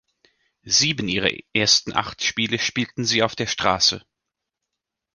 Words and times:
Sieben 0.65 1.07
ihrer 1.07 1.29
ersten 1.53 1.93
acht 1.93 2.23
Spiele 2.23 2.57
spielten 2.57 3.05
sie 3.05 3.21
auf 3.21 3.35
der 3.35 3.45
Straße. 3.45 4.03